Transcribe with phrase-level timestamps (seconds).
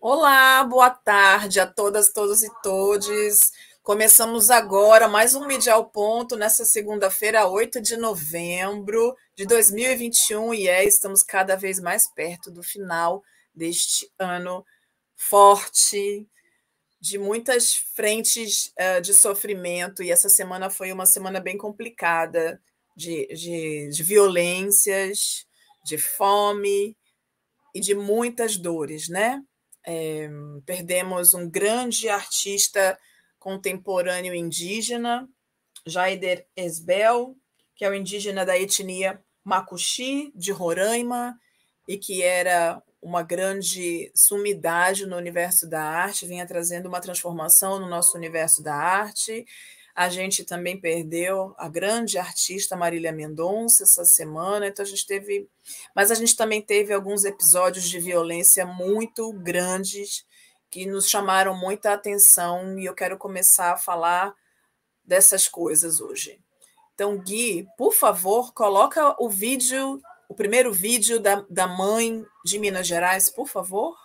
[0.00, 3.50] Olá, boa tarde a todas, todos e todes.
[3.82, 10.68] Começamos agora mais um Mídia ao Ponto nessa segunda-feira, 8 de novembro de 2021, e
[10.68, 13.22] é, estamos cada vez mais perto do final
[13.54, 14.64] deste ano
[15.16, 16.28] forte,
[17.00, 22.60] de muitas frentes uh, de sofrimento, e essa semana foi uma semana bem complicada
[22.94, 25.46] de, de, de violências,
[25.84, 26.96] de fome
[27.74, 29.42] e de muitas dores, né?
[29.86, 30.28] É,
[30.64, 32.98] perdemos um grande artista
[33.38, 35.28] contemporâneo indígena,
[35.86, 37.36] Jaider Esbel,
[37.76, 41.38] que é o indígena da etnia Macuxi, de Roraima,
[41.86, 47.88] e que era uma grande sumidade no universo da arte, vinha trazendo uma transformação no
[47.88, 49.46] nosso universo da arte.
[49.96, 55.48] A gente também perdeu a grande artista Marília Mendonça essa semana, então a gente teve.
[55.94, 60.26] Mas a gente também teve alguns episódios de violência muito grandes
[60.70, 64.34] que nos chamaram muita atenção e eu quero começar a falar
[65.02, 66.38] dessas coisas hoje.
[66.94, 69.98] Então, Gui, por favor, coloca o vídeo,
[70.28, 73.96] o primeiro vídeo da, da mãe de Minas Gerais, por favor.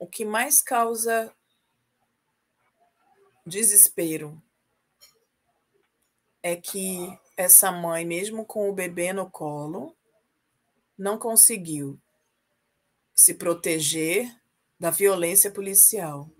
[0.00, 1.30] O que mais causa
[3.44, 4.42] desespero
[6.42, 9.94] é que essa mãe, mesmo com o bebê no colo,
[10.96, 12.00] não conseguiu
[13.14, 14.34] se proteger
[14.78, 16.30] da violência policial.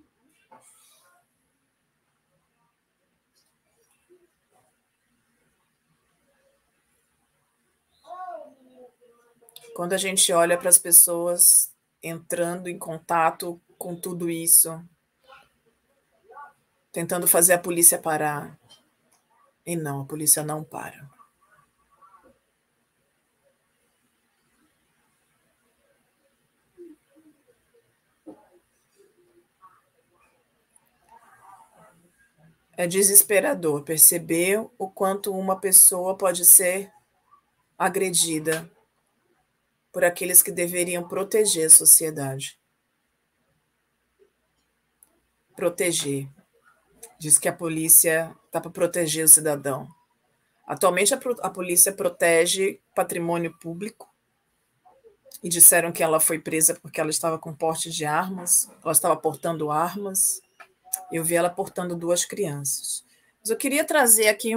[9.76, 11.70] Quando a gente olha para as pessoas
[12.02, 14.82] entrando em contato com tudo isso,
[16.92, 18.58] tentando fazer a polícia parar.
[19.64, 21.08] E não, a polícia não para.
[32.76, 36.90] É desesperador perceber o quanto uma pessoa pode ser
[37.78, 38.70] agredida
[39.92, 42.58] por aqueles que deveriam proteger a sociedade.
[45.56, 46.28] Proteger.
[47.18, 49.88] Diz que a polícia está para proteger o cidadão.
[50.66, 54.08] Atualmente, a, a polícia protege patrimônio público
[55.42, 59.16] e disseram que ela foi presa porque ela estava com porte de armas, ela estava
[59.16, 60.40] portando armas.
[61.10, 63.04] Eu vi ela portando duas crianças.
[63.40, 64.52] Mas eu queria trazer aqui,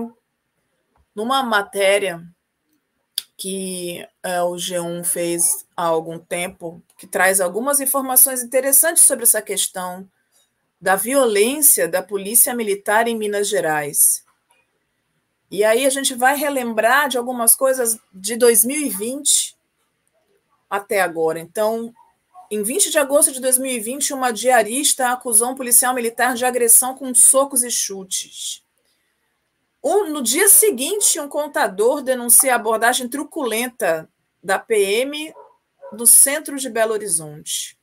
[1.15, 2.23] numa matéria
[3.37, 9.41] que uh, o G1 fez há algum tempo, que traz algumas informações interessantes sobre essa
[9.41, 10.07] questão
[10.79, 14.23] da violência da polícia militar em Minas Gerais.
[15.49, 19.55] E aí a gente vai relembrar de algumas coisas de 2020
[20.69, 21.39] até agora.
[21.39, 21.93] Então,
[22.49, 27.13] em 20 de agosto de 2020, uma diarista acusou um policial militar de agressão com
[27.13, 28.62] socos e chutes.
[29.83, 34.09] Um, no dia seguinte, um contador denuncia a abordagem truculenta
[34.41, 35.33] da PM
[35.91, 37.77] do centro de Belo Horizonte.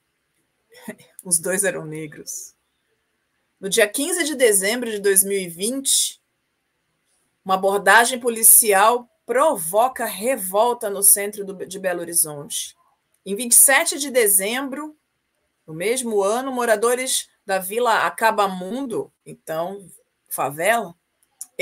[1.22, 2.55] Os dois eram negros.
[3.60, 6.19] No dia 15 de dezembro de 2020,
[7.44, 12.75] uma abordagem policial provoca revolta no centro do, de Belo Horizonte.
[13.27, 14.97] Em 27 de dezembro,
[15.66, 19.87] no mesmo ano, moradores da Vila Acabamundo, então
[20.31, 20.94] favela,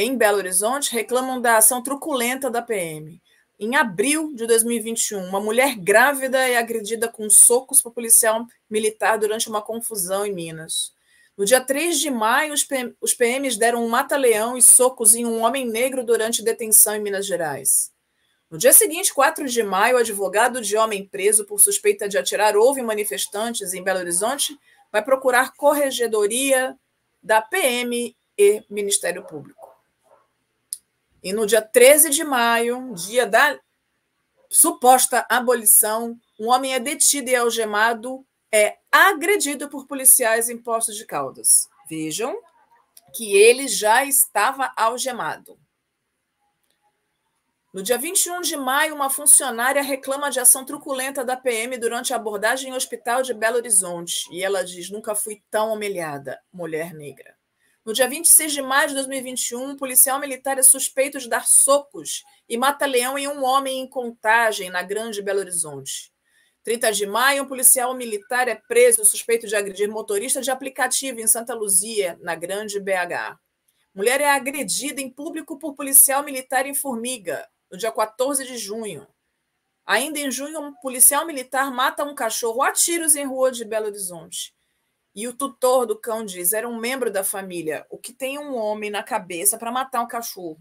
[0.00, 3.20] em Belo Horizonte reclamam da ação truculenta da PM.
[3.58, 9.48] Em abril de 2021, uma mulher grávida é agredida com socos por policial militar durante
[9.48, 10.92] uma confusão em Minas.
[11.36, 12.54] No dia 3 de maio,
[13.00, 17.26] os PMs deram um mata-leão e socos em um homem negro durante detenção em Minas
[17.26, 17.90] Gerais.
[18.48, 22.56] No dia seguinte, 4 de maio, o advogado de homem preso por suspeita de atirar
[22.56, 24.56] houve manifestantes em Belo Horizonte
[24.92, 26.78] vai procurar corregedoria
[27.20, 29.57] da PM e Ministério Público.
[31.22, 33.58] E no dia 13 de maio, dia da
[34.50, 41.04] suposta abolição, um homem é detido e algemado, é agredido por policiais em Poços de
[41.04, 41.68] Caldas.
[41.88, 42.40] Vejam
[43.14, 45.58] que ele já estava algemado.
[47.72, 52.16] No dia 21 de maio, uma funcionária reclama de ação truculenta da PM durante a
[52.16, 54.26] abordagem em hospital de Belo Horizonte.
[54.32, 57.37] E ela diz: Nunca fui tão humilhada, mulher negra.
[57.88, 62.22] No dia 26 de maio de 2021, um policial militar é suspeito de dar socos
[62.46, 66.12] e mata-leão em um homem em contagem na Grande Belo Horizonte.
[66.64, 71.26] 30 de maio, um policial militar é preso suspeito de agredir motorista de aplicativo em
[71.26, 73.38] Santa Luzia, na Grande BH.
[73.94, 79.08] Mulher é agredida em público por policial militar em Formiga, no dia 14 de junho.
[79.86, 83.86] Ainda em junho, um policial militar mata um cachorro a tiros em rua de Belo
[83.86, 84.52] Horizonte.
[85.18, 88.54] E o tutor do cão diz: era um membro da família, o que tem um
[88.54, 90.60] homem na cabeça para matar um cachorro.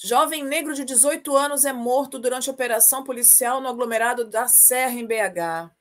[0.00, 5.04] Jovem negro de 18 anos é morto durante operação policial no aglomerado da Serra, em
[5.04, 5.74] BH.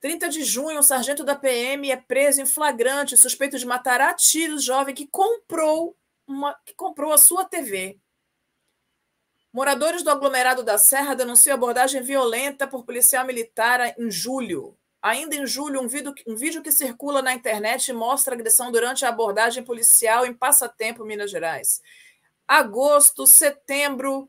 [0.00, 4.14] 30 de junho, um sargento da PM é preso em flagrante, suspeito de matar a
[4.14, 5.94] tiros jovem que comprou,
[6.26, 8.00] uma, que comprou a sua TV.
[9.52, 14.74] Moradores do aglomerado da Serra denunciam abordagem violenta por policial militar em julho.
[15.00, 19.10] Ainda em julho, um vídeo, um vídeo que circula na internet mostra agressão durante a
[19.10, 21.80] abordagem policial em Passatempo, Minas Gerais.
[22.46, 24.28] Agosto, setembro,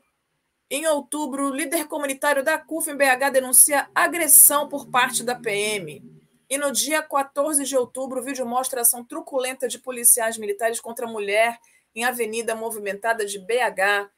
[0.70, 6.00] em outubro, líder comunitário da CUF em BH denuncia agressão por parte da PM.
[6.48, 11.06] E no dia 14 de outubro, o vídeo mostra ação truculenta de policiais militares contra
[11.06, 11.58] a mulher
[11.94, 14.08] em avenida movimentada de BH.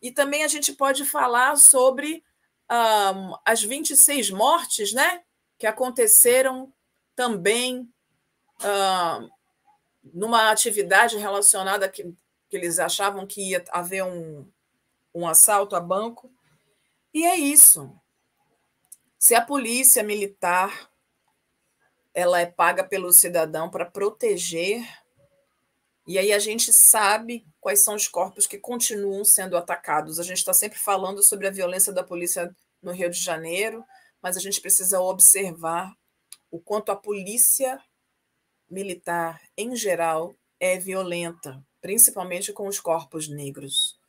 [0.00, 2.24] E também a gente pode falar sobre
[2.70, 5.22] um, as 26 mortes né,
[5.60, 6.72] que aconteceram
[7.14, 7.82] também
[8.62, 9.30] uh,
[10.02, 12.02] numa atividade relacionada que,
[12.48, 14.50] que eles achavam que ia haver um,
[15.14, 16.32] um assalto a banco.
[17.12, 17.94] E é isso.
[19.18, 20.90] Se a polícia militar
[22.14, 24.82] ela é paga pelo cidadão para proteger,
[26.06, 30.18] e aí a gente sabe quais são os corpos que continuam sendo atacados.
[30.18, 32.50] A gente está sempre falando sobre a violência da polícia
[32.82, 33.84] no Rio de Janeiro,
[34.22, 35.94] mas a gente precisa observar
[36.50, 37.82] o quanto a polícia
[38.68, 44.00] militar, em geral, é violenta, principalmente com os corpos negros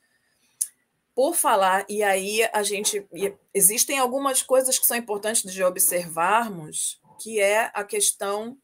[1.14, 3.08] por falar, e aí a gente.
[3.54, 8.58] Existem algumas coisas que são importantes de observarmos, que é a questão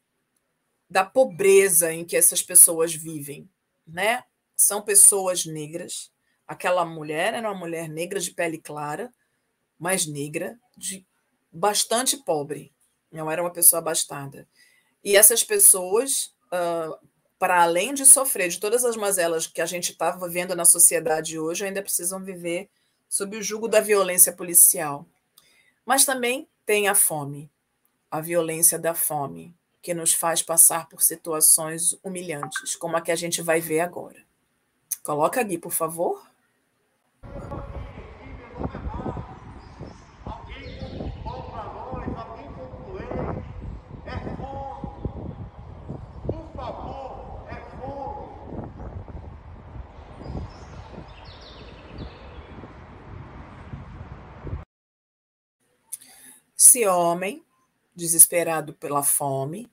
[0.88, 3.48] da pobreza em que essas pessoas vivem,
[3.86, 4.24] né?
[4.56, 6.10] São pessoas negras.
[6.46, 9.12] Aquela mulher era uma mulher negra de pele clara,
[9.78, 11.06] mas negra, de
[11.58, 12.72] bastante pobre.
[13.10, 14.46] Não era uma pessoa abastada.
[15.02, 16.96] E essas pessoas uh,
[17.38, 21.38] para além de sofrer de todas as mazelas que a gente está vendo na sociedade
[21.38, 22.68] hoje, ainda precisam viver
[23.08, 25.06] sob o jugo da violência policial.
[25.86, 27.50] Mas também tem a fome,
[28.10, 33.16] a violência da fome, que nos faz passar por situações humilhantes, como a que a
[33.16, 34.22] gente vai ver agora.
[35.04, 36.20] Coloca aqui, por favor.
[56.60, 57.44] Esse homem,
[57.94, 59.70] desesperado pela fome,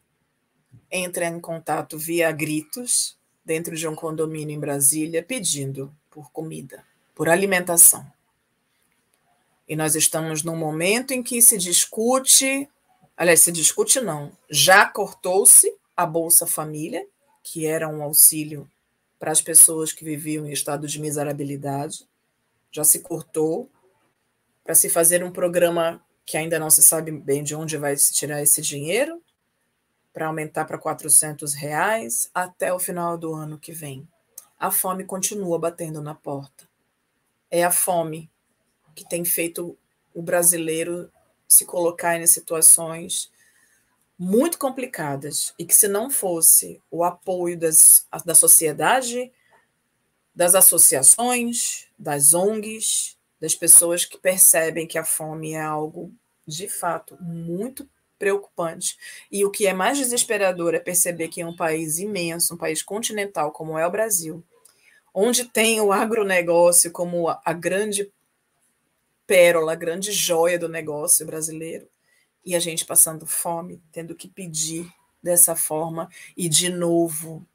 [0.92, 6.86] entra em contato via gritos dentro de um condomínio em Brasília pedindo por comida,
[7.16, 8.06] por alimentação.
[9.68, 12.70] E nós estamos num momento em que se discute,
[13.18, 17.04] aliás, se discute não, já cortou-se a Bolsa Família,
[17.42, 18.70] que era um auxílio
[19.18, 22.08] para as pessoas que viviam em estado de miserabilidade,
[22.72, 23.68] já se cortou
[24.64, 28.14] para se fazer um programa que ainda não se sabe bem de onde vai se
[28.14, 29.22] tirar esse dinheiro,
[30.12, 34.08] para aumentar para 400 reais até o final do ano que vem.
[34.58, 36.68] A fome continua batendo na porta.
[37.52, 38.32] É a fome
[38.96, 39.78] que tem feito
[40.14, 41.12] o brasileiro
[41.46, 43.30] se colocar em situações
[44.18, 49.30] muito complicadas e que se não fosse o apoio das, da sociedade,
[50.34, 56.12] das associações, das ONGs, das pessoas que percebem que a fome é algo,
[56.48, 57.88] de fato, muito
[58.18, 58.98] preocupante.
[59.32, 62.82] E o que é mais desesperador é perceber que em um país imenso, um país
[62.82, 64.44] continental como é o Brasil,
[65.14, 68.12] onde tem o agronegócio como a grande
[69.28, 71.88] pérola, a grande joia do negócio brasileiro,
[72.44, 77.46] e a gente passando fome, tendo que pedir dessa forma, e de novo,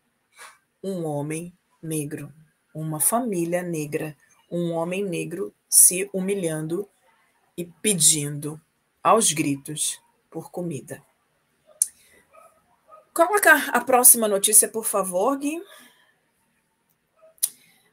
[0.84, 2.32] um homem negro,
[2.72, 4.16] uma família negra,
[4.48, 6.86] um homem negro se humilhando
[7.56, 8.60] e pedindo
[9.02, 11.02] aos gritos por comida.
[13.14, 15.62] Coloca a próxima notícia, por favor, Gui.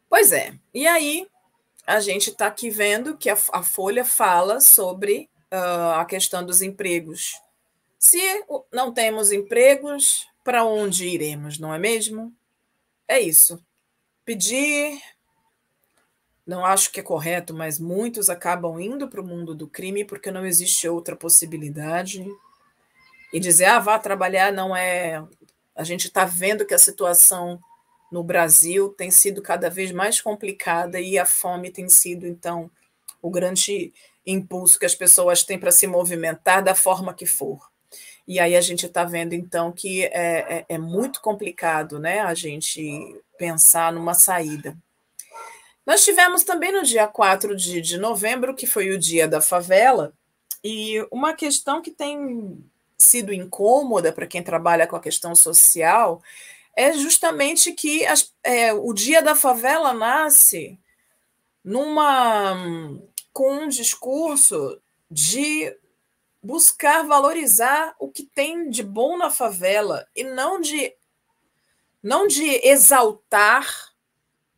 [0.10, 1.28] Pois é, e aí
[1.86, 6.62] a gente está aqui vendo que a, a Folha fala sobre uh, a questão dos
[6.62, 7.40] empregos.
[8.00, 8.20] Se
[8.72, 12.34] não temos empregos, para onde iremos, não é mesmo?
[13.06, 13.62] É isso.
[14.24, 15.02] Pedir
[16.48, 20.32] não acho que é correto, mas muitos acabam indo para o mundo do crime porque
[20.32, 22.26] não existe outra possibilidade.
[23.34, 25.22] E dizer, ah, vá trabalhar não é.
[25.76, 27.60] A gente está vendo que a situação
[28.10, 32.72] no Brasil tem sido cada vez mais complicada e a fome tem sido, então,
[33.22, 33.94] o grande
[34.26, 37.60] impulso que as pessoas têm para se movimentar da forma que for.
[38.26, 42.34] E aí a gente está vendo, então, que é, é, é, muito complicado né, a
[42.34, 44.78] gente pensar numa saída.
[45.88, 50.14] Nós tivemos também no dia 4 de, de novembro, que foi o dia da favela,
[50.62, 52.62] e uma questão que tem
[52.98, 56.22] sido incômoda para quem trabalha com a questão social
[56.76, 60.78] é justamente que as, é, o dia da favela nasce
[61.64, 62.56] numa
[63.32, 65.74] com um discurso de
[66.44, 70.94] buscar valorizar o que tem de bom na favela e não de
[72.04, 73.87] não de exaltar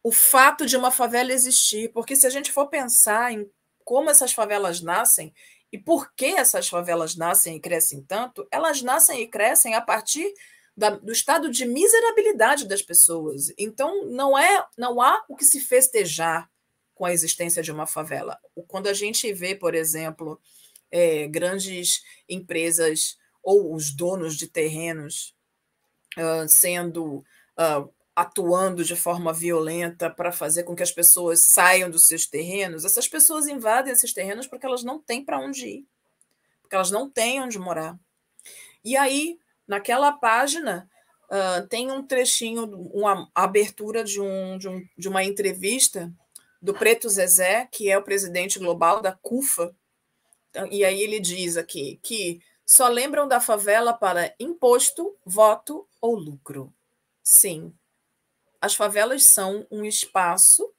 [0.10, 3.48] o fato de uma favela existir, porque se a gente for pensar em
[3.86, 5.32] como essas favelas nascem
[5.72, 10.34] e por que essas favelas nascem e crescem tanto, elas nascem e crescem a partir
[10.76, 13.54] da, do estado de miserabilidade das pessoas.
[13.56, 16.50] Então, não é, não há o que se festejar
[16.96, 18.40] com a existência de uma favela.
[18.68, 20.42] Quando a gente vê, por exemplo,
[20.90, 25.36] é, grandes empresas ou os donos de terrenos
[26.18, 27.18] uh, sendo
[27.60, 32.86] uh, atuando de forma violenta para fazer com que as pessoas saiam dos seus terrenos,
[32.86, 35.88] essas pessoas invadem esses terrenos porque elas não têm para onde ir,
[36.62, 37.98] porque elas não têm onde morar.
[38.84, 39.40] E aí
[39.70, 40.90] Naquela página
[41.26, 46.12] uh, tem um trechinho, uma abertura de, um, de, um, de uma entrevista
[46.60, 49.76] do Preto Zezé, que é o presidente global da CUFA.
[50.50, 56.16] Então, e aí ele diz aqui que só lembram da favela para imposto, voto ou
[56.16, 56.74] lucro.
[57.22, 57.72] Sim,
[58.62, 60.72] as favelas são um espaço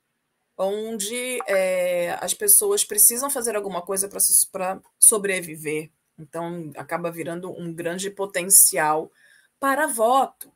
[0.56, 4.08] onde é, as pessoas precisam fazer alguma coisa
[4.52, 5.90] para sobreviver.
[6.18, 9.10] Então, acaba virando um grande potencial
[9.58, 10.52] para voto.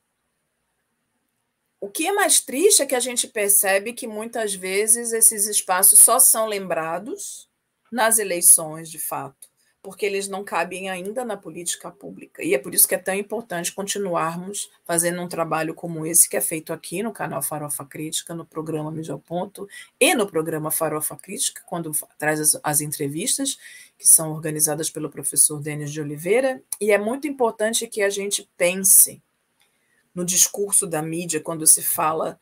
[1.80, 6.00] O que é mais triste é que a gente percebe que muitas vezes esses espaços
[6.00, 7.48] só são lembrados
[7.90, 9.53] nas eleições, de fato
[9.84, 12.42] porque eles não cabem ainda na política pública.
[12.42, 16.38] E é por isso que é tão importante continuarmos fazendo um trabalho como esse que
[16.38, 19.68] é feito aqui no canal Farofa Crítica, no programa Mídia Ponto
[20.00, 23.58] e no programa Farofa Crítica, quando traz as, as entrevistas,
[23.98, 26.62] que são organizadas pelo professor Denis de Oliveira.
[26.80, 29.22] E é muito importante que a gente pense
[30.14, 32.40] no discurso da mídia quando se fala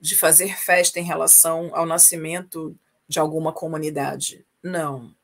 [0.00, 4.44] de fazer festa em relação ao nascimento de alguma comunidade.
[4.60, 5.14] Não,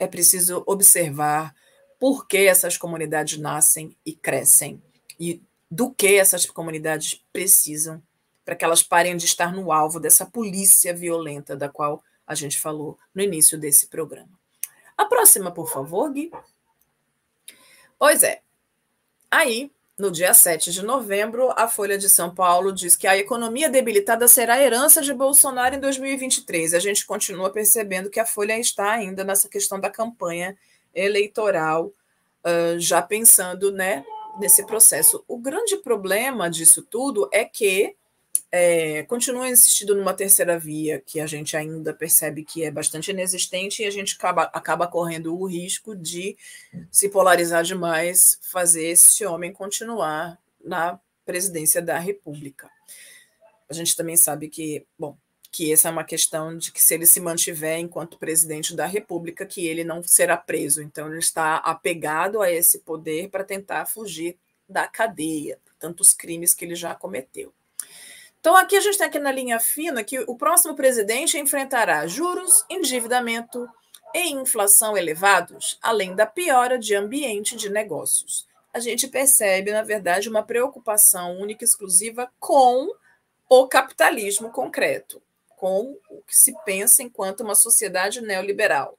[0.00, 1.54] é preciso observar
[1.98, 4.82] por que essas comunidades nascem e crescem
[5.18, 8.02] e do que essas comunidades precisam
[8.42, 12.58] para que elas parem de estar no alvo dessa polícia violenta da qual a gente
[12.58, 14.40] falou no início desse programa.
[14.96, 16.32] A próxima, por favor, Gui.
[17.98, 18.40] Pois é.
[19.30, 23.68] Aí, no dia 7 de novembro, a Folha de São Paulo diz que a economia
[23.68, 26.74] debilitada será a herança de Bolsonaro em 2023.
[26.74, 30.56] A gente continua percebendo que a Folha está ainda nessa questão da campanha
[30.94, 31.92] eleitoral,
[32.78, 34.04] já pensando né,
[34.38, 35.22] nesse processo.
[35.28, 37.94] O grande problema disso tudo é que
[38.52, 43.82] é, continua insistindo numa terceira via que a gente ainda percebe que é bastante inexistente
[43.82, 46.36] e a gente acaba, acaba correndo o risco de
[46.90, 52.68] se polarizar demais, fazer esse homem continuar na presidência da República.
[53.68, 55.16] A gente também sabe que, bom,
[55.52, 59.46] que essa é uma questão de que se ele se mantiver enquanto presidente da República,
[59.46, 60.82] que ele não será preso.
[60.82, 64.36] Então ele está apegado a esse poder para tentar fugir
[64.68, 67.52] da cadeia, tantos crimes que ele já cometeu.
[68.40, 72.64] Então, aqui a gente tem aqui na linha fina que o próximo presidente enfrentará juros,
[72.70, 73.68] endividamento
[74.14, 78.48] e inflação elevados, além da piora de ambiente de negócios.
[78.72, 82.88] A gente percebe, na verdade, uma preocupação única e exclusiva com
[83.46, 85.20] o capitalismo concreto,
[85.56, 88.96] com o que se pensa enquanto uma sociedade neoliberal.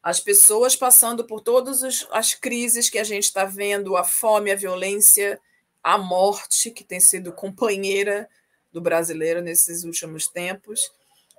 [0.00, 4.56] As pessoas passando por todas as crises que a gente está vendo, a fome, a
[4.56, 5.40] violência,
[5.82, 8.28] a morte, que tem sido companheira
[8.72, 10.92] do brasileiro nesses últimos tempos,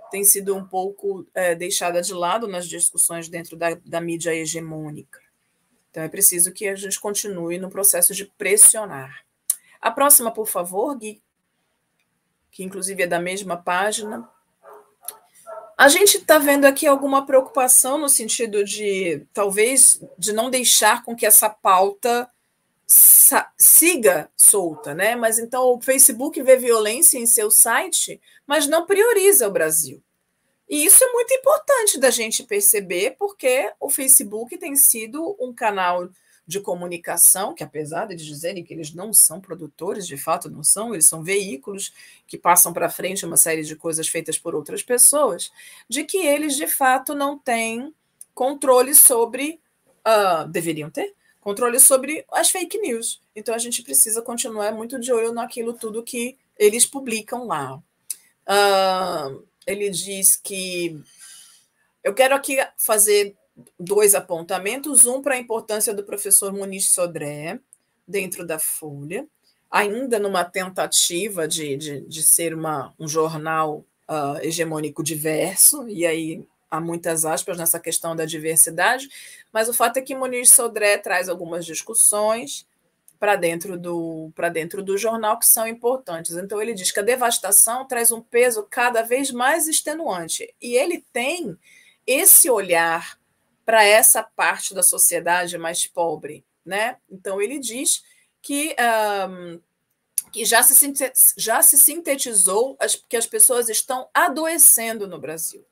[0.09, 5.19] tem sido um pouco é, deixada de lado nas discussões dentro da, da mídia hegemônica.
[5.91, 9.23] Então é preciso que a gente continue no processo de pressionar.
[9.81, 11.21] A próxima, por favor, Gui,
[12.51, 14.29] que inclusive é da mesma página.
[15.77, 21.15] A gente está vendo aqui alguma preocupação no sentido de talvez de não deixar com
[21.15, 22.29] que essa pauta
[22.89, 25.15] siga solta, né?
[25.15, 30.01] Mas então o Facebook vê violência em seu site, mas não prioriza o Brasil.
[30.67, 36.09] E isso é muito importante da gente perceber, porque o Facebook tem sido um canal
[36.45, 40.93] de comunicação, que apesar de dizerem que eles não são produtores, de fato não são,
[40.93, 41.93] eles são veículos
[42.25, 45.51] que passam para frente uma série de coisas feitas por outras pessoas,
[45.87, 47.93] de que eles de fato não têm
[48.33, 49.59] controle sobre,
[50.07, 53.21] uh, deveriam ter, controle sobre as fake news.
[53.35, 57.75] Então a gente precisa continuar muito de olho naquilo tudo que eles publicam lá.
[58.47, 60.99] Uh, ele diz que
[62.03, 63.35] eu quero aqui fazer
[63.79, 67.59] dois apontamentos, um para a importância do professor Muniz Sodré
[68.07, 69.27] dentro da Folha,
[69.69, 76.43] ainda numa tentativa de, de, de ser uma, um jornal uh, hegemônico diverso, e aí
[76.69, 79.09] há muitas aspas nessa questão da diversidade,
[79.51, 82.67] mas o fato é que Muniz Sodré traz algumas discussões
[83.19, 86.35] para dentro do para dentro do jornal que são importantes.
[86.35, 91.05] Então ele diz que a devastação traz um peso cada vez mais extenuante e ele
[91.11, 91.57] tem
[92.07, 93.19] esse olhar
[93.65, 96.97] para essa parte da sociedade mais pobre, né?
[97.11, 98.03] Então ele diz
[98.41, 98.75] que
[99.29, 99.59] um,
[100.31, 100.93] que já se,
[101.37, 105.65] já se sintetizou as, que as pessoas estão adoecendo no Brasil.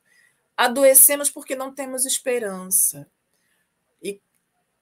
[0.57, 3.07] Adoecemos porque não temos esperança.
[4.01, 4.19] E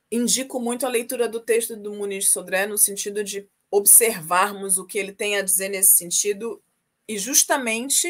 [0.10, 4.98] indico muito a leitura do texto do Muniz Sodré no sentido de observarmos o que
[4.98, 6.64] ele tem a dizer nesse sentido
[7.06, 8.10] e justamente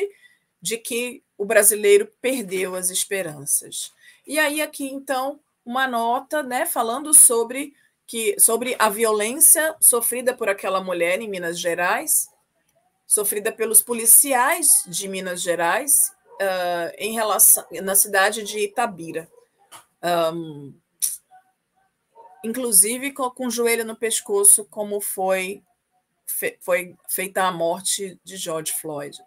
[0.62, 3.92] de que o brasileiro perdeu as esperanças.
[4.28, 7.74] E aí aqui então uma nota, né, falando sobre
[8.06, 12.30] que sobre a violência sofrida por aquela mulher em Minas Gerais,
[13.08, 19.30] sofrida pelos policiais de Minas Gerais uh, em relação na cidade de Itabira.
[20.04, 20.74] Um,
[22.44, 25.64] inclusive com, com o joelho no pescoço, como foi,
[26.26, 29.18] fe, foi feita a morte de George Floyd.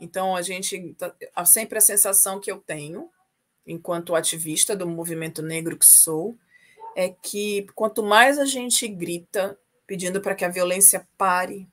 [0.00, 0.94] Então, a gente.
[0.94, 1.12] Tá,
[1.44, 3.10] sempre a sensação que eu tenho,
[3.66, 6.36] enquanto ativista do movimento negro que sou,
[6.94, 11.66] é que quanto mais a gente grita pedindo para que a violência pare,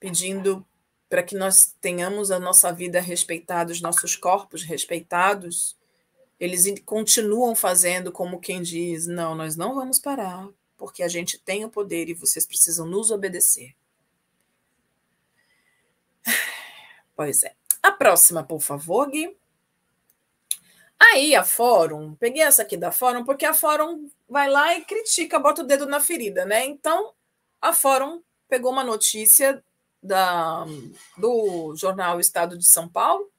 [0.00, 0.66] pedindo
[1.14, 5.78] para que nós tenhamos a nossa vida respeitada, os nossos corpos respeitados,
[6.40, 11.64] eles continuam fazendo como quem diz: não, nós não vamos parar, porque a gente tem
[11.64, 13.76] o poder e vocês precisam nos obedecer.
[17.14, 17.54] Pois é.
[17.80, 19.36] A próxima, por favor, Gui.
[20.98, 25.38] Aí a Fórum, peguei essa aqui da Fórum, porque a Fórum vai lá e critica,
[25.38, 26.64] bota o dedo na ferida, né?
[26.64, 27.14] Então,
[27.62, 29.62] a Fórum pegou uma notícia
[30.04, 30.66] da,
[31.16, 33.32] do jornal Estado de São Paulo,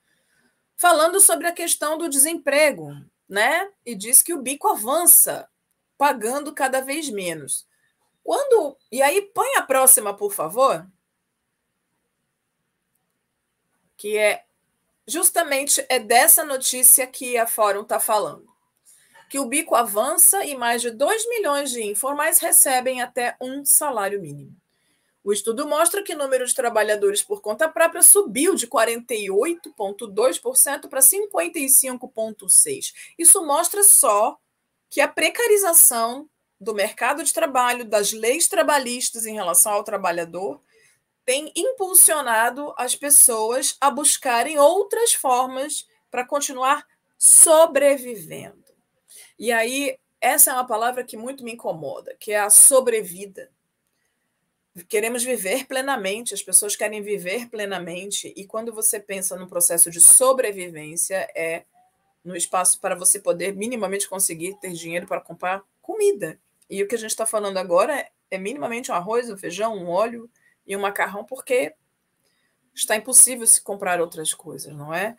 [0.76, 2.92] falando sobre a questão do desemprego,
[3.30, 3.72] né?
[3.86, 5.48] E diz que o bico avança,
[5.96, 7.68] pagando cada vez menos.
[8.24, 8.76] Quando.
[8.92, 10.86] E aí, põe a próxima, por favor.
[13.96, 14.44] Que é
[15.08, 18.48] justamente é dessa notícia que a Fórum está falando.
[19.30, 24.20] Que o bico avança e mais de 2 milhões de informais recebem até um salário
[24.20, 24.56] mínimo.
[25.26, 31.00] O estudo mostra que o número de trabalhadores por conta própria subiu de 48,2% para
[31.00, 32.94] 55,6%.
[33.18, 34.38] Isso mostra só
[34.88, 36.30] que a precarização
[36.62, 40.62] do mercado de trabalho, das leis trabalhistas em relação ao trabalhador,
[41.26, 46.86] tem impulsionado as pessoas a buscarem outras formas para continuar
[47.18, 48.64] sobrevivendo.
[49.40, 53.55] E aí, essa é uma palavra que muito me incomoda, que é a sobrevida
[54.84, 60.02] queremos viver plenamente, as pessoas querem viver plenamente, e quando você pensa no processo de
[60.02, 61.64] sobrevivência, é
[62.24, 66.40] no espaço para você poder minimamente conseguir ter dinheiro para comprar comida.
[66.70, 69.88] E o que a gente está falando agora é minimamente um arroz, um feijão, um
[69.88, 70.30] óleo
[70.66, 71.74] e um macarrão, porque
[72.74, 75.16] está impossível se comprar outras coisas, não é?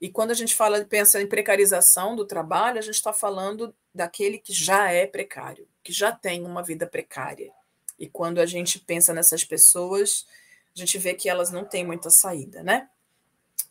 [0.00, 4.38] E quando a gente fala, pensa em precarização do trabalho, a gente está falando daquele
[4.38, 7.52] que já é precário, que já tem uma vida precária.
[8.00, 10.26] E quando a gente pensa nessas pessoas,
[10.74, 12.88] a gente vê que elas não têm muita saída, né?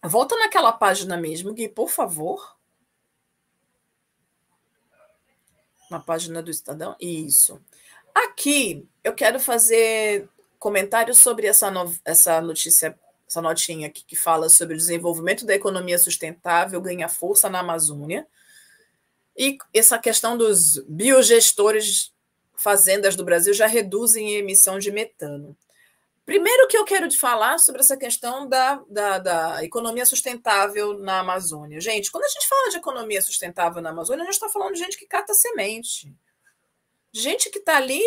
[0.03, 2.55] Volta naquela página mesmo, Gui, por favor.
[5.89, 6.95] Na página do Estadão.
[6.99, 7.59] Isso.
[8.13, 11.91] Aqui eu quero fazer comentários sobre essa, no...
[12.05, 17.49] essa notícia, essa notinha aqui que fala sobre o desenvolvimento da economia sustentável ganha força
[17.49, 18.27] na Amazônia.
[19.35, 22.13] E essa questão dos biogestores
[22.59, 25.57] fazendas do Brasil já reduzem a emissão de metano.
[26.25, 31.21] Primeiro que eu quero te falar sobre essa questão da, da, da, economia sustentável na
[31.21, 31.81] Amazônia.
[31.81, 34.79] Gente, quando a gente fala de economia sustentável na Amazônia, a gente está falando de
[34.79, 36.13] gente que cata semente.
[37.11, 38.03] Gente que está ali,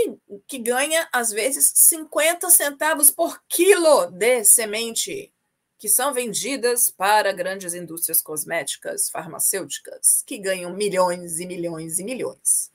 [0.46, 5.32] que ganha, às vezes, 50 centavos por quilo de semente,
[5.76, 12.71] que são vendidas para grandes indústrias cosméticas, farmacêuticas, que ganham milhões e milhões e milhões.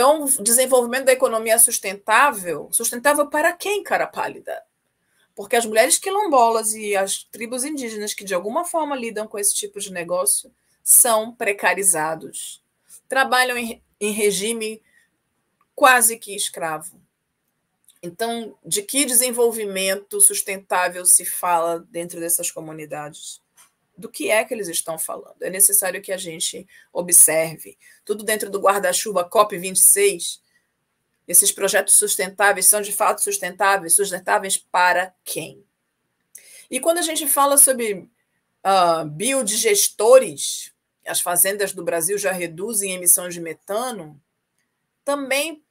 [0.00, 4.62] Então, desenvolvimento da economia sustentável, sustentável para quem, cara pálida?
[5.34, 9.54] Porque as mulheres quilombolas e as tribos indígenas que de alguma forma lidam com esse
[9.54, 10.50] tipo de negócio
[10.82, 12.64] são precarizados,
[13.10, 14.82] trabalham em, em regime
[15.74, 16.98] quase que escravo.
[18.02, 23.42] Então, de que desenvolvimento sustentável se fala dentro dessas comunidades?
[24.00, 25.42] Do que é que eles estão falando?
[25.42, 27.78] É necessário que a gente observe.
[28.04, 30.40] Tudo dentro do guarda-chuva COP26.
[31.28, 33.94] Esses projetos sustentáveis são de fato sustentáveis?
[33.94, 35.64] Sustentáveis para quem?
[36.70, 38.08] E quando a gente fala sobre
[38.64, 40.72] uh, biodigestores,
[41.06, 44.20] as fazendas do Brasil já reduzem emissões de metano,
[45.04, 45.62] também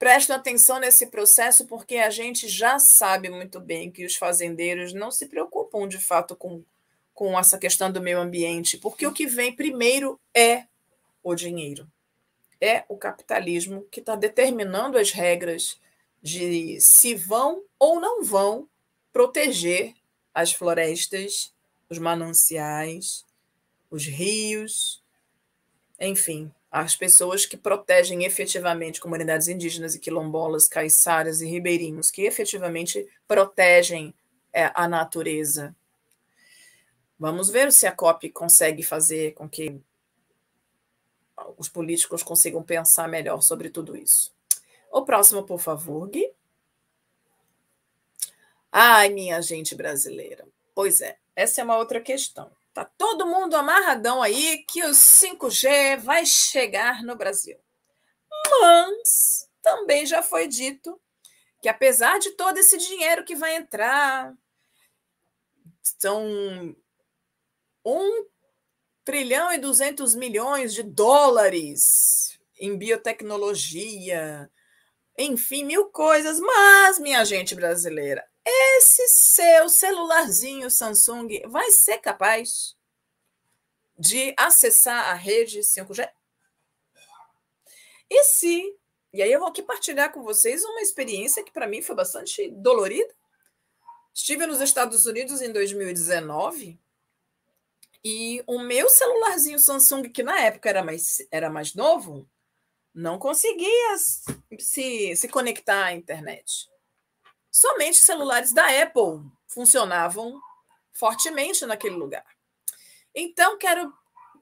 [0.00, 5.10] Prestem atenção nesse processo, porque a gente já sabe muito bem que os fazendeiros não
[5.10, 6.64] se preocupam de fato com,
[7.20, 10.64] com essa questão do meio ambiente, porque o que vem primeiro é
[11.22, 11.86] o dinheiro.
[12.58, 15.78] É o capitalismo que está determinando as regras
[16.22, 18.66] de se vão ou não vão
[19.12, 19.92] proteger
[20.32, 21.52] as florestas,
[21.90, 23.26] os mananciais,
[23.90, 25.02] os rios,
[26.00, 33.06] enfim, as pessoas que protegem efetivamente comunidades indígenas e quilombolas, caiçaras e ribeirinhos, que efetivamente
[33.28, 34.14] protegem
[34.54, 35.76] é, a natureza.
[37.20, 39.78] Vamos ver se a COP consegue fazer com que
[41.58, 44.34] os políticos consigam pensar melhor sobre tudo isso.
[44.90, 46.32] O próximo, por favor, Gui.
[48.72, 50.48] Ai, minha gente brasileira.
[50.74, 52.50] Pois é, essa é uma outra questão.
[52.72, 57.58] Tá todo mundo amarradão aí que o 5G vai chegar no Brasil.
[58.62, 60.98] Mas também já foi dito
[61.60, 64.34] que apesar de todo esse dinheiro que vai entrar,
[65.82, 66.74] são
[67.84, 68.26] 1
[69.04, 74.50] trilhão e 200 milhões de dólares em biotecnologia,
[75.18, 82.76] enfim, mil coisas, mas, minha gente brasileira, esse seu celularzinho Samsung vai ser capaz
[83.98, 86.08] de acessar a rede 5G?
[88.08, 88.76] E se,
[89.12, 92.50] e aí eu vou aqui partilhar com vocês uma experiência que para mim foi bastante
[92.50, 93.14] dolorida.
[94.12, 96.78] Estive nos Estados Unidos em 2019
[98.04, 102.28] e o meu celularzinho Samsung, que na época era mais, era mais novo,
[102.94, 103.96] não conseguia
[104.58, 106.70] se, se conectar à internet
[107.50, 110.40] somente celulares da Apple funcionavam
[110.92, 112.24] fortemente naquele lugar.
[113.14, 113.92] Então, quero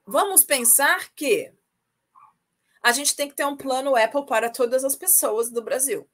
[0.05, 1.51] vamos pensar que
[2.81, 6.09] a gente tem que ter um plano Apple para todas as pessoas do Brasil.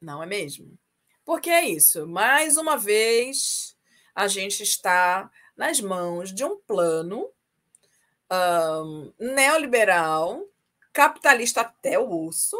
[0.00, 0.78] Não é mesmo?
[1.24, 2.06] Porque é isso.
[2.06, 3.76] Mais uma vez,
[4.14, 7.30] a gente está nas mãos de um plano
[8.30, 10.44] um, neoliberal,
[10.92, 12.56] capitalista até o urso,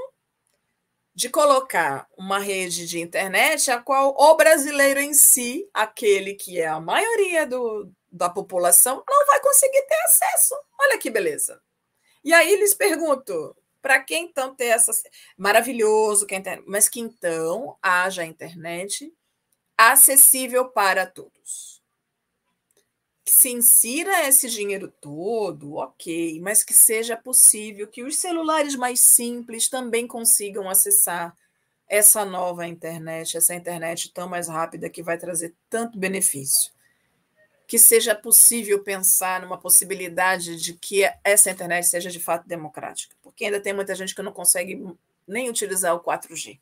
[1.15, 6.67] de colocar uma rede de internet a qual o brasileiro em si, aquele que é
[6.67, 10.55] a maioria do, da população, não vai conseguir ter acesso.
[10.81, 11.61] Olha que beleza.
[12.25, 14.91] E aí lhes pergunto, para quem então ter essa
[15.37, 19.13] maravilhoso que internet, mas que então haja internet
[19.77, 21.74] acessível para todos que
[23.35, 29.69] se insira esse dinheiro todo, ok, mas que seja possível que os celulares mais simples
[29.69, 31.37] também consigam acessar
[31.89, 36.73] essa nova internet, essa internet tão mais rápida que vai trazer tanto benefício.
[37.67, 43.47] Que seja possível pensar numa possibilidade de que essa internet seja de fato democrática, porque
[43.47, 44.87] ainda tem muita gente que não consegue
[45.27, 46.61] nem utilizar o 4G.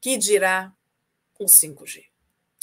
[0.00, 0.72] Que dirá
[1.38, 2.11] o 5G?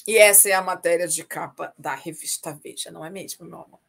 [0.09, 3.79] E essa é a matéria de capa da revista Veja, não é mesmo, meu amor?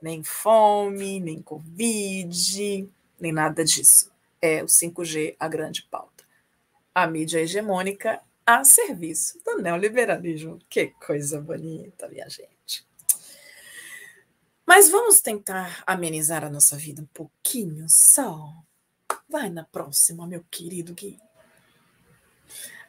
[0.00, 4.08] Nem fome, nem Covid, nem nada disso.
[4.40, 6.22] É o 5G a grande pauta.
[6.94, 10.60] A mídia hegemônica a serviço do neoliberalismo.
[10.70, 12.86] Que coisa bonita, minha gente.
[14.64, 18.54] Mas vamos tentar amenizar a nossa vida um pouquinho só.
[19.28, 21.18] Vai na próxima, meu querido Gui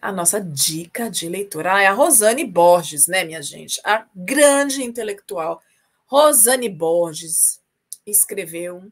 [0.02, 1.76] a nossa dica de leitura.
[1.76, 3.82] Ah, é a Rosane Borges, né, minha gente?
[3.84, 5.62] A grande intelectual.
[6.06, 7.62] Rosane Borges
[8.06, 8.92] escreveu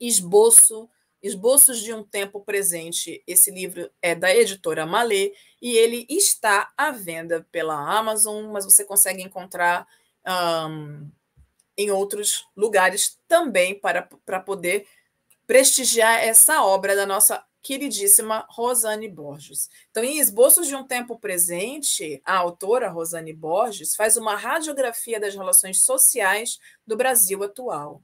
[0.00, 0.88] Esboço,
[1.22, 3.22] Esboços de um Tempo Presente.
[3.26, 8.84] Esse livro é da editora Malê e ele está à venda pela Amazon, mas você
[8.84, 9.86] consegue encontrar
[10.68, 11.08] um,
[11.76, 14.86] em outros lugares também para, para poder
[15.46, 19.70] prestigiar essa obra da nossa queridíssima Rosane Borges.
[19.90, 25.34] Então, em Esboços de um Tempo Presente, a autora Rosane Borges faz uma radiografia das
[25.34, 28.02] relações sociais do Brasil atual.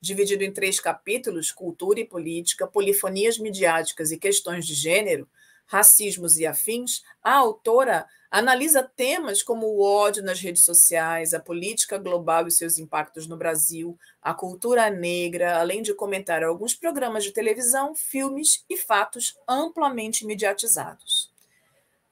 [0.00, 5.28] dividido em três capítulos: cultura e política, polifonias midiáticas e questões de gênero,
[5.70, 11.96] racismos e afins, a autora analisa temas como o ódio nas redes sociais, a política
[11.96, 17.30] global e seus impactos no Brasil, a cultura negra, além de comentar alguns programas de
[17.30, 21.32] televisão, filmes e fatos amplamente mediatizados.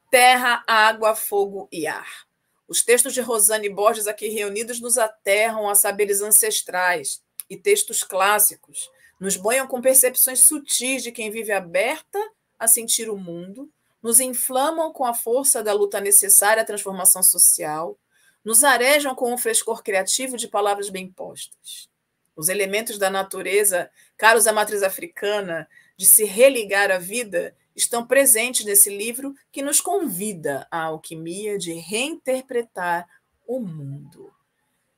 [0.08, 2.28] Terra, água, fogo e ar.
[2.68, 8.88] Os textos de Rosane Borges aqui reunidos nos aterram a saberes ancestrais e textos clássicos,
[9.20, 12.20] nos banham com percepções sutis de quem vive aberta
[12.58, 13.70] a sentir o mundo,
[14.02, 17.98] nos inflamam com a força da luta necessária à transformação social,
[18.44, 21.88] nos arejam com o frescor criativo de palavras bem postas.
[22.34, 28.64] Os elementos da natureza, caros à matriz africana, de se religar à vida, estão presentes
[28.64, 33.08] nesse livro que nos convida à alquimia de reinterpretar
[33.46, 34.32] o mundo.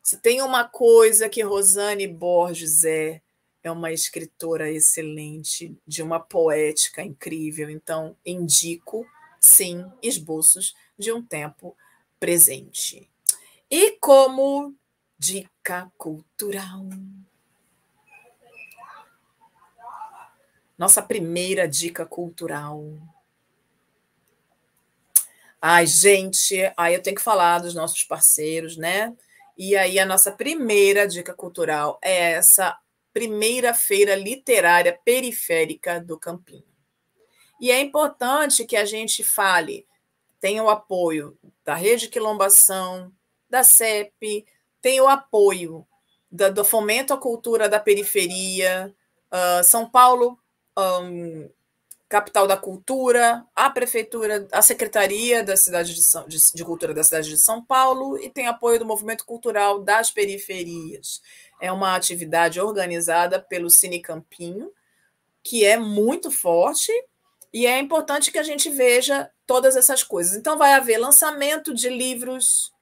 [0.03, 3.23] Se tem uma coisa que Rosane Borges é,
[3.63, 7.69] é uma escritora excelente, de uma poética incrível.
[7.71, 9.07] Então, indico,
[9.39, 11.77] sim, esboços de um tempo
[12.19, 13.09] presente.
[13.71, 14.75] E como
[15.19, 16.89] dica cultural.
[20.77, 22.83] Nossa primeira dica cultural.
[25.61, 29.15] Ai, gente, aí eu tenho que falar dos nossos parceiros, né?
[29.59, 32.79] E aí a nossa primeira dica cultural é essa
[33.13, 36.65] primeira feira literária periférica do Campinho.
[37.61, 39.87] E é importante que a gente fale,
[40.41, 43.13] tenha o apoio da Rede Quilombação,
[43.49, 44.47] da CEP,
[44.81, 45.87] tem o apoio
[46.31, 48.95] do, do Fomento à Cultura da Periferia,
[49.31, 50.39] uh, São Paulo,
[50.79, 51.51] um,
[52.11, 57.05] capital da cultura, a prefeitura, a secretaria da cidade de, São, de, de, cultura da
[57.05, 61.23] cidade de São Paulo e tem apoio do movimento cultural das periferias.
[61.61, 64.73] É uma atividade organizada pelo Cine Campinho,
[65.43, 66.93] que é muito forte
[67.53, 70.37] e é importante que a gente veja todas essas coisas.
[70.37, 72.73] Então, vai haver lançamento de livros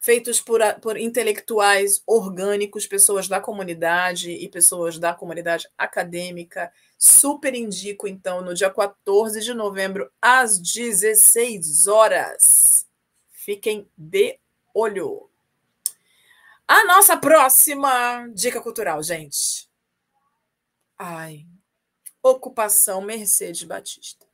[0.00, 6.72] feitos por, por intelectuais orgânicos, pessoas da comunidade e pessoas da comunidade acadêmica.
[6.98, 12.86] Super indico, então, no dia 14 de novembro, às 16 horas.
[13.30, 14.38] Fiquem de
[14.74, 15.30] olho.
[16.68, 19.68] A nossa próxima dica cultural, gente.
[20.98, 21.46] Ai,
[22.22, 24.26] ocupação Mercedes Batista.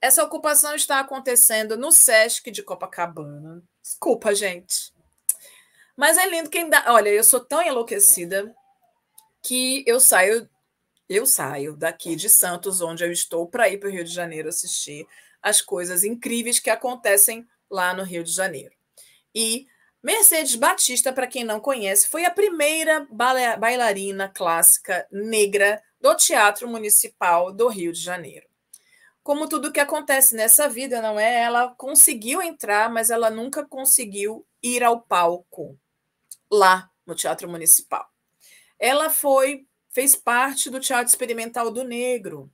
[0.00, 3.62] Essa ocupação está acontecendo no Sesc de Copacabana.
[3.82, 4.94] Desculpa, gente.
[5.94, 6.84] Mas é lindo quem dá.
[6.88, 8.54] Olha, eu sou tão enlouquecida
[9.42, 10.48] que eu saio
[11.10, 14.48] eu saio daqui de Santos, onde eu estou, para ir para o Rio de Janeiro
[14.48, 15.04] assistir
[15.42, 18.72] as coisas incríveis que acontecem lá no Rio de Janeiro.
[19.34, 19.66] E
[20.02, 27.52] Mercedes Batista, para quem não conhece, foi a primeira bailarina clássica negra do Teatro Municipal
[27.52, 28.48] do Rio de Janeiro.
[29.22, 31.42] Como tudo que acontece nessa vida, não é?
[31.42, 35.78] Ela conseguiu entrar, mas ela nunca conseguiu ir ao palco
[36.50, 38.08] lá no Teatro Municipal.
[38.78, 42.50] Ela foi fez parte do Teatro Experimental do Negro,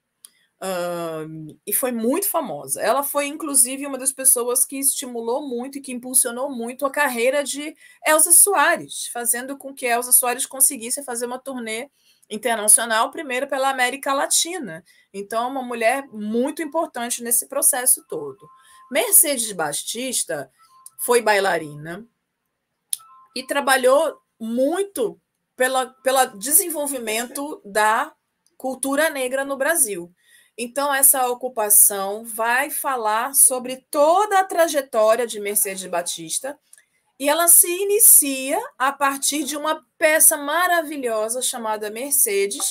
[0.63, 2.81] Uh, e foi muito famosa.
[2.81, 7.45] Ela foi, inclusive, uma das pessoas que estimulou muito e que impulsionou muito a carreira
[7.45, 11.91] de Elza Soares, fazendo com que Elza Soares conseguisse fazer uma turnê
[12.29, 14.83] internacional, primeiro pela América Latina.
[15.13, 18.49] Então, uma mulher muito importante nesse processo todo.
[18.91, 20.51] Mercedes Batista
[20.99, 22.07] foi bailarina
[23.35, 25.21] e trabalhou muito
[25.55, 28.15] pela, pelo desenvolvimento da
[28.57, 30.13] cultura negra no Brasil.
[30.59, 36.59] Então, essa ocupação vai falar sobre toda a trajetória de Mercedes Batista
[37.19, 42.71] e ela se inicia a partir de uma peça maravilhosa chamada Mercedes,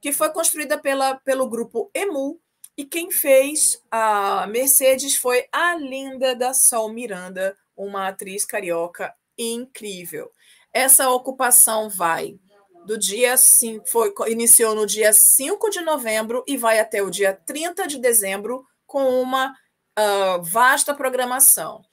[0.00, 2.40] que foi construída pela, pelo grupo EMU,
[2.76, 10.30] e quem fez a Mercedes foi a linda da Sol Miranda, uma atriz carioca incrível.
[10.72, 12.38] Essa ocupação vai
[12.84, 17.32] do dia 5, foi, iniciou no dia 5 de novembro e vai até o dia
[17.32, 19.52] 30 de dezembro com uma
[19.98, 21.84] uh, vasta programação.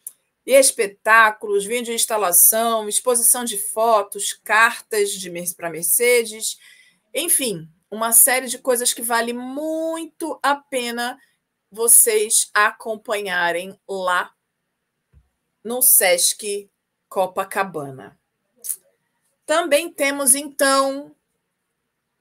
[0.46, 5.12] Espetáculos, vídeo instalação, exposição de fotos, cartas
[5.56, 6.58] para Mercedes,
[7.14, 11.20] enfim, uma série de coisas que vale muito a pena
[11.72, 14.34] vocês acompanharem lá
[15.64, 16.70] no Sesc
[17.08, 18.19] Copacabana.
[19.50, 21.12] Também temos, então,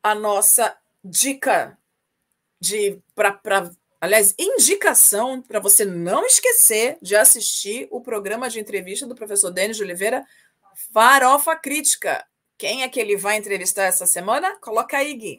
[0.02, 1.78] a nossa dica
[2.58, 9.14] de para aliás, indicação para você não esquecer de assistir o programa de entrevista do
[9.14, 10.24] professor Denis de Oliveira,
[10.90, 14.58] Farofa Crítica, Quem é que ele vai entrevistar essa semana?
[14.60, 15.38] Coloca aí, Gui.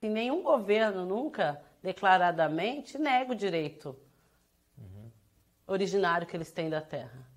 [0.00, 3.94] E nenhum governo nunca declaradamente nega o direito
[4.78, 5.10] uhum.
[5.66, 7.28] originário que eles têm da terra.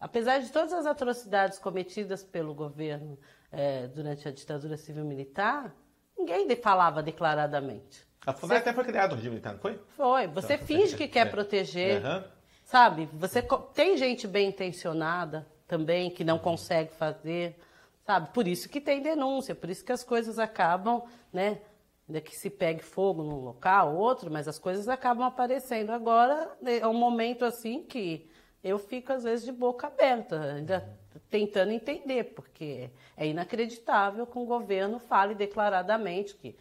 [0.00, 3.18] Apesar de todas as atrocidades cometidas pelo governo
[3.52, 5.74] é, durante a ditadura civil-militar,
[6.16, 8.08] ninguém falava declaradamente.
[8.26, 9.78] A FUNAI até foi criado o regime militar, não foi?
[9.88, 10.26] Foi.
[10.28, 11.30] Você então, finge que quer é.
[11.30, 12.24] proteger, uhum.
[12.64, 13.10] sabe?
[13.12, 13.42] Você
[13.74, 17.58] tem gente bem intencionada também que não consegue fazer,
[18.04, 18.30] sabe?
[18.32, 21.60] Por isso que tem denúncia, por isso que as coisas acabam, né?
[22.08, 25.90] Ainda que se pegue fogo num local, outro, mas as coisas acabam aparecendo.
[25.90, 28.29] Agora é um momento assim que
[28.62, 34.46] eu fico às vezes de boca aberta, ainda tentando entender, porque é inacreditável que um
[34.46, 36.56] governo fale declaradamente que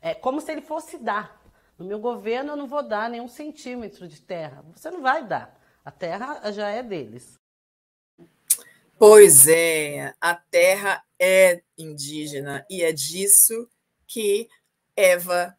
[0.00, 1.42] é como se ele fosse dar.
[1.78, 4.64] No meu governo eu não vou dar nenhum centímetro de terra.
[4.74, 5.60] Você não vai dar.
[5.84, 7.38] A terra já é deles.
[8.96, 13.68] Pois é, a terra é indígena e é disso
[14.06, 14.48] que
[14.96, 15.56] Eva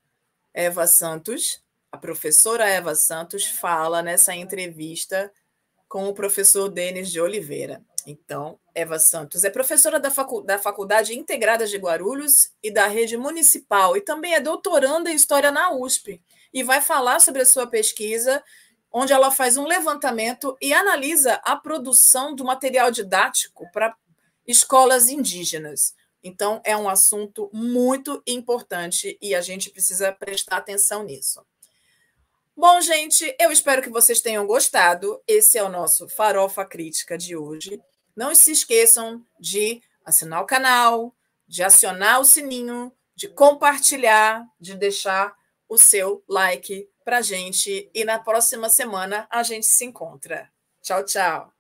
[0.54, 5.32] Eva Santos, a professora Eva Santos fala nessa entrevista
[5.88, 7.84] com o professor Denis de Oliveira.
[8.06, 13.18] Então, Eva Santos é professora da, facu da Faculdade Integrada de Guarulhos e da Rede
[13.18, 16.22] Municipal, e também é doutoranda em História na USP,
[16.54, 18.44] e vai falar sobre a sua pesquisa,
[18.92, 23.96] onde ela faz um levantamento e analisa a produção do material didático para
[24.48, 25.96] escolas indígenas.
[26.24, 31.46] Então, é um assunto muito importante e a gente precisa prestar atenção nisso.
[32.58, 35.22] Bom, gente, eu espero que vocês tenham gostado.
[35.28, 37.82] Esse é o nosso Farofa Crítica de hoje.
[38.16, 41.14] Não se esqueçam de assinar o canal,
[41.46, 45.36] de acionar o sininho, de compartilhar, de deixar
[45.68, 47.90] o seu like para gente.
[47.94, 50.50] E na próxima semana a gente se encontra.
[50.82, 51.55] Tchau, tchau.